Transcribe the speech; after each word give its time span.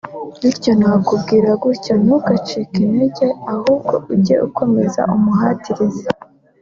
bityo 0.39 0.71
nakubwira 0.79 1.49
gutya 1.63 1.93
ntugacike 2.03 2.77
intege 2.87 3.27
ahubwo 3.53 3.93
ujye 4.13 4.35
ukomeza 4.47 5.01
umuhatirize 5.15 6.07